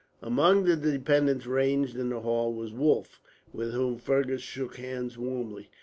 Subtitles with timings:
[0.23, 3.21] Among the dependents ranged in the hall was Wulf,
[3.53, 5.69] with whom Fergus shook hands warmly.